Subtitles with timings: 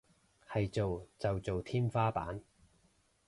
[0.51, 2.41] 係做就做天花板